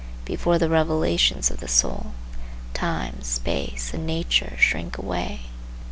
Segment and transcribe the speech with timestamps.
[0.25, 2.13] Before the revelations of the soul,
[2.73, 5.41] Time, Space and Nature shrink away.